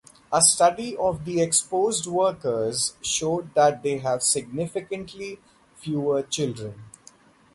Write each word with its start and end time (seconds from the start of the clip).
A 0.33 0.41
study 0.41 0.97
of 0.97 1.25
the 1.25 1.41
exposed 1.43 2.07
workers 2.07 2.95
showed 3.03 3.53
that 3.53 3.83
they 3.83 3.99
have 3.99 4.23
significantly 4.23 5.39
fewer 5.75 6.23
children. 6.23 6.85